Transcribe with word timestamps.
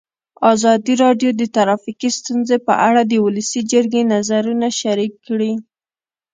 ازادي 0.53 0.93
راډیو 1.03 1.29
د 1.35 1.41
ټرافیکي 1.55 2.09
ستونزې 2.19 2.57
په 2.67 2.73
اړه 2.87 3.01
د 3.05 3.13
ولسي 3.25 3.61
جرګې 3.71 4.01
نظرونه 4.13 4.67
شریک 4.79 5.13
کړي. 5.27 5.53